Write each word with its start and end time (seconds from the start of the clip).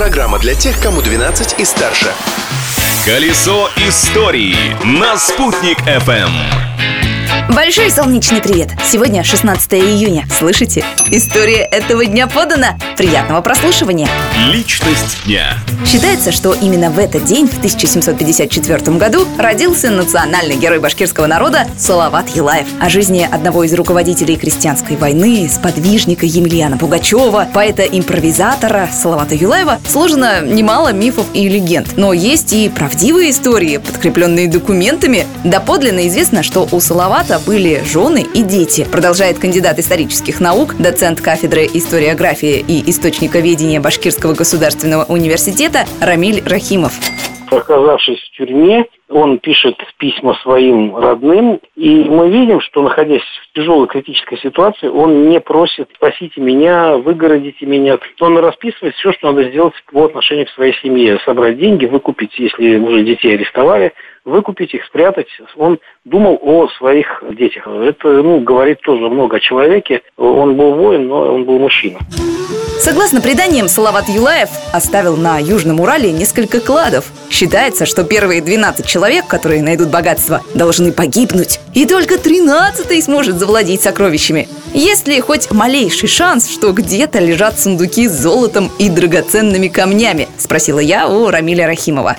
Программа 0.00 0.38
для 0.38 0.54
тех, 0.54 0.80
кому 0.80 1.02
12 1.02 1.60
и 1.60 1.64
старше. 1.66 2.10
Колесо 3.04 3.68
истории 3.76 4.56
на 4.82 5.18
«Спутник 5.18 5.78
FM. 5.80 6.69
Большой 7.54 7.90
солнечный 7.90 8.40
привет! 8.40 8.68
Сегодня 8.84 9.24
16 9.24 9.74
июня. 9.74 10.24
Слышите? 10.30 10.84
История 11.10 11.62
этого 11.62 12.06
дня 12.06 12.28
подана. 12.28 12.78
Приятного 12.96 13.40
прослушивания. 13.40 14.08
Личность 14.52 15.24
дня. 15.24 15.54
Считается, 15.84 16.30
что 16.30 16.54
именно 16.54 16.90
в 16.90 16.98
этот 16.98 17.24
день, 17.24 17.48
в 17.48 17.56
1754 17.58 18.96
году, 18.96 19.26
родился 19.36 19.90
национальный 19.90 20.56
герой 20.56 20.78
башкирского 20.78 21.26
народа 21.26 21.66
Салават 21.76 22.28
Юлаев. 22.36 22.68
О 22.78 22.88
жизни 22.88 23.28
одного 23.28 23.64
из 23.64 23.74
руководителей 23.74 24.36
крестьянской 24.36 24.96
войны, 24.96 25.50
сподвижника 25.52 26.26
Емельяна 26.26 26.78
Пугачева, 26.78 27.48
поэта-импровизатора 27.52 28.88
Салавата 28.92 29.34
Юлаева 29.34 29.80
сложено 29.88 30.40
немало 30.42 30.92
мифов 30.92 31.26
и 31.34 31.48
легенд. 31.48 31.96
Но 31.96 32.12
есть 32.12 32.52
и 32.52 32.68
правдивые 32.68 33.30
истории, 33.30 33.78
подкрепленные 33.78 34.46
документами. 34.46 35.26
Доподлинно 35.42 36.06
известно, 36.06 36.44
что 36.44 36.68
у 36.70 36.78
Салавата 36.78 37.39
были 37.46 37.82
жены 37.84 38.24
и 38.34 38.42
дети, 38.42 38.86
продолжает 38.90 39.38
кандидат 39.38 39.78
исторических 39.78 40.40
наук, 40.40 40.76
доцент 40.78 41.20
кафедры 41.20 41.64
историографии 41.66 42.64
и 42.66 42.90
источниковедения 42.90 43.80
Башкирского 43.80 44.34
государственного 44.34 45.04
университета 45.04 45.86
Рамиль 46.00 46.42
Рахимов. 46.46 46.92
Оказавшись 47.50 48.20
в 48.20 48.36
тюрьме, 48.36 48.86
он 49.08 49.38
пишет 49.38 49.76
письма 49.98 50.34
своим 50.42 50.96
родным, 50.96 51.60
и 51.74 52.04
мы 52.04 52.30
видим, 52.30 52.60
что, 52.60 52.80
находясь 52.80 53.22
в 53.22 53.56
тяжелой 53.56 53.88
критической 53.88 54.38
ситуации, 54.38 54.86
он 54.86 55.28
не 55.28 55.40
просит 55.40 55.88
«спасите 55.96 56.40
меня, 56.40 56.96
выгородите 56.96 57.66
меня». 57.66 57.98
Он 58.20 58.38
расписывает 58.38 58.94
все, 58.94 59.12
что 59.12 59.32
надо 59.32 59.50
сделать 59.50 59.74
по 59.92 60.04
отношению 60.04 60.46
к 60.46 60.50
своей 60.50 60.74
семье. 60.80 61.18
Собрать 61.24 61.58
деньги, 61.58 61.86
выкупить, 61.86 62.38
если 62.38 62.76
уже 62.76 63.02
детей 63.02 63.34
арестовали, 63.34 63.92
выкупить 64.24 64.74
их, 64.74 64.84
спрятать. 64.84 65.28
Он 65.56 65.78
думал 66.04 66.38
о 66.42 66.68
своих 66.78 67.22
детях. 67.30 67.66
Это 67.66 68.08
ну, 68.08 68.40
говорит 68.40 68.80
тоже 68.80 69.08
много 69.08 69.36
о 69.36 69.40
человеке. 69.40 70.02
Он 70.16 70.56
был 70.56 70.74
воин, 70.74 71.08
но 71.08 71.34
он 71.34 71.44
был 71.44 71.58
мужчина. 71.58 71.98
Согласно 72.80 73.20
преданиям, 73.20 73.68
Салават 73.68 74.08
Юлаев 74.08 74.48
оставил 74.72 75.14
на 75.14 75.38
Южном 75.38 75.80
Урале 75.80 76.12
несколько 76.12 76.60
кладов. 76.60 77.04
Считается, 77.28 77.84
что 77.84 78.04
первые 78.04 78.40
12 78.40 78.86
человек, 78.86 79.26
которые 79.26 79.62
найдут 79.62 79.90
богатство, 79.90 80.40
должны 80.54 80.90
погибнуть. 80.90 81.60
И 81.74 81.84
только 81.84 82.18
13 82.18 83.04
сможет 83.04 83.36
завладеть 83.36 83.82
сокровищами. 83.82 84.48
Есть 84.72 85.08
ли 85.08 85.20
хоть 85.20 85.50
малейший 85.52 86.08
шанс, 86.08 86.50
что 86.50 86.72
где-то 86.72 87.18
лежат 87.18 87.60
сундуки 87.60 88.08
с 88.08 88.12
золотом 88.12 88.70
и 88.78 88.88
драгоценными 88.88 89.68
камнями? 89.68 90.26
Спросила 90.38 90.78
я 90.78 91.06
у 91.06 91.28
Рамиля 91.28 91.66
Рахимова 91.66 92.16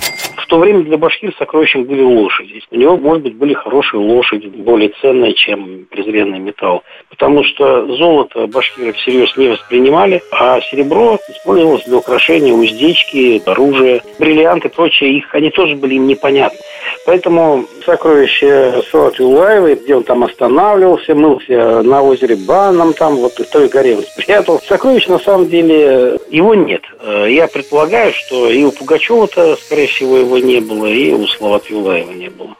то 0.52 0.58
время 0.58 0.84
для 0.84 0.98
башкир 0.98 1.34
сокровищем 1.40 1.86
были 1.86 2.02
лошади. 2.02 2.62
У 2.72 2.76
него, 2.76 2.98
может 2.98 3.24
быть, 3.24 3.36
были 3.36 3.54
хорошие 3.54 4.02
лошади, 4.02 4.48
более 4.48 4.90
ценные, 5.02 5.34
чем 5.34 5.86
презренный 5.90 6.40
металл. 6.40 6.84
Потому 7.10 7.42
что 7.46 7.88
золото 7.96 8.48
башкиры 8.48 8.92
всерьез 8.92 9.38
не 9.38 9.48
воспринимали, 9.48 10.22
а 10.30 10.60
серебро 10.60 11.18
использовалось 11.30 11.86
для 11.86 11.96
украшения 11.96 12.52
уздечки, 12.52 13.42
оружия, 13.46 14.02
бриллианты 14.20 14.68
и 14.68 14.72
прочее. 14.72 15.14
Их, 15.20 15.34
они 15.34 15.52
тоже 15.52 15.78
были 15.78 15.94
им 15.94 16.08
непонятны. 16.08 16.60
Поэтому 17.06 17.66
сокровище 17.86 18.82
Салат 18.92 19.20
Юлаева, 19.20 19.76
где 19.76 19.96
он 19.96 20.04
там 20.04 20.24
останавливался, 20.24 21.16
мылся 21.16 21.82
на 21.82 22.02
озере 22.02 22.36
Банном, 22.36 22.94
там 22.94 23.16
вот 23.16 23.40
в 23.40 23.50
той 23.50 23.68
горе 23.70 23.98
он 23.98 24.04
спрятал. 24.04 24.62
Сокровищ 24.68 25.08
на 25.08 25.20
самом 25.20 25.50
деле 25.50 26.20
его 26.30 26.54
нет. 26.54 26.82
Э, 27.00 27.26
я 27.30 27.48
предполагаю, 27.48 28.14
что 28.14 28.50
и 28.50 28.64
у 28.64 28.72
Пугачева-то, 28.72 29.58
скорее 29.58 29.88
всего, 29.88 30.18
его 30.18 30.38
не 30.38 30.60
было, 30.60 30.86
и 30.86 31.12
у 31.12 31.26
Салавата 31.28 31.66
Юлаева 31.70 32.12
не 32.12 32.30
было. 32.30 32.56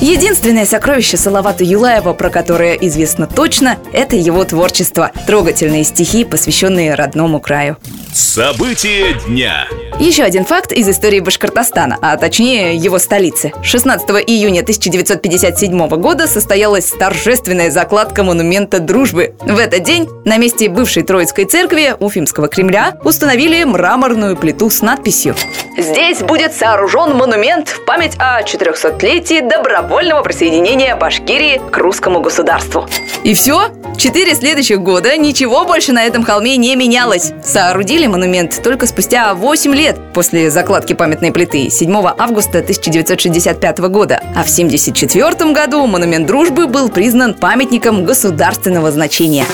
Единственное 0.00 0.66
сокровище 0.66 1.16
Салавата 1.16 1.64
Юлаева, 1.64 2.12
про 2.12 2.28
которое 2.28 2.74
известно 2.74 3.26
точно, 3.26 3.78
это 3.92 4.16
его 4.16 4.44
творчество. 4.44 5.12
Трогательные 5.26 5.84
стихи, 5.84 6.26
посвященные 6.26 6.94
родному 6.94 7.40
краю. 7.40 7.78
События 8.12 9.14
дня. 9.26 9.66
Еще 10.00 10.24
один 10.24 10.44
факт 10.44 10.72
из 10.72 10.88
истории 10.88 11.20
Башкортостана, 11.20 11.98
а 12.02 12.16
точнее 12.16 12.74
его 12.74 12.98
столицы. 12.98 13.52
16 13.62 14.08
июня 14.26 14.60
1957 14.60 15.88
года 15.88 16.26
состоялась 16.26 16.90
торжественная 16.90 17.70
закладка 17.70 18.24
монумента 18.24 18.80
дружбы. 18.80 19.34
В 19.40 19.56
этот 19.56 19.84
день 19.84 20.08
на 20.24 20.36
месте 20.36 20.68
бывшей 20.68 21.04
Троицкой 21.04 21.44
церкви 21.44 21.94
Уфимского 22.00 22.48
Кремля 22.48 22.98
установили 23.04 23.62
мраморную 23.62 24.36
плиту 24.36 24.68
с 24.68 24.82
надписью 24.82 25.36
«Здесь 25.78 26.18
будет 26.20 26.54
сооружен 26.54 27.16
монумент 27.16 27.68
в 27.68 27.84
память 27.84 28.16
о 28.18 28.42
400-летии 28.42 29.48
добровольного 29.48 30.22
присоединения 30.22 30.96
Башкирии 30.96 31.60
к 31.70 31.76
русскому 31.78 32.20
государству». 32.20 32.88
И 33.22 33.32
все? 33.32 33.70
Четыре 33.96 34.34
следующих 34.34 34.80
года 34.80 35.16
ничего 35.16 35.64
больше 35.64 35.92
на 35.92 36.04
этом 36.04 36.24
холме 36.24 36.56
не 36.56 36.74
менялось. 36.74 37.32
Соорудили 37.44 38.06
монумент 38.06 38.60
только 38.62 38.86
спустя 38.86 39.34
8 39.34 39.72
лет 39.74 39.83
лет 39.84 39.98
после 40.14 40.50
закладки 40.50 40.94
памятной 40.94 41.30
плиты 41.30 41.68
7 41.68 41.94
августа 42.16 42.60
1965 42.60 43.78
года, 43.80 44.18
а 44.34 44.42
в 44.42 44.50
1974 44.50 45.52
году 45.52 45.86
монумент 45.86 46.26
дружбы 46.26 46.66
был 46.66 46.88
признан 46.88 47.34
памятником 47.34 48.06
государственного 48.06 48.90
значения. 48.90 49.44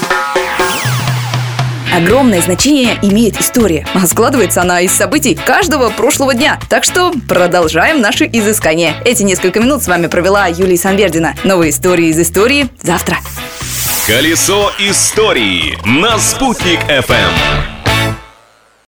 Огромное 1.93 2.41
значение 2.41 2.97
имеет 3.03 3.41
история, 3.41 3.85
а 3.93 4.07
складывается 4.07 4.63
она 4.63 4.81
из 4.83 4.93
событий 4.93 5.35
каждого 5.35 5.91
прошлого 5.91 6.33
дня. 6.33 6.61
Так 6.69 6.85
что 6.85 7.13
продолжаем 7.29 8.01
наши 8.01 8.25
изыскания. 8.27 8.95
Эти 9.05 9.25
несколько 9.25 9.59
минут 9.59 9.83
с 9.83 9.89
вами 9.89 10.07
провела 10.07 10.47
Юлия 10.47 10.79
Санвердина. 10.79 11.35
Новые 11.43 11.71
истории 11.71 12.07
из 12.07 12.21
истории 12.21 12.69
завтра. 12.81 13.17
Колесо 14.07 14.71
истории 14.79 15.77
на 15.85 16.19
«Спутник 16.21 16.79
FM. 16.89 17.70